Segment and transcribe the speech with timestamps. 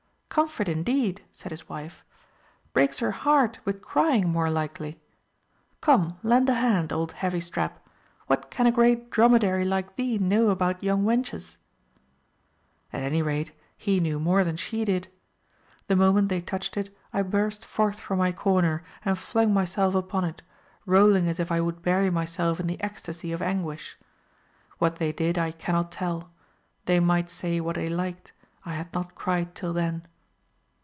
[0.33, 2.05] "Comfort indeed!" said his wife;
[2.71, 4.97] "breaks her heart with, crying, more likely.
[5.81, 7.85] Come, lend a hand, old heavy strap;
[8.27, 11.57] what can a great dromedary like thee know about young wenches?"
[12.93, 15.09] At any rate he knew more than she did.
[15.87, 20.23] The moment they touched it I burst forth from my corner, and flung myself upon
[20.23, 20.41] it,
[20.85, 23.97] rolling as if I would bury myself in the ecstasy of anguish.
[24.77, 26.31] What they did I cannot tell;
[26.85, 28.31] they might say what they liked,
[28.63, 30.07] I had not cried till then.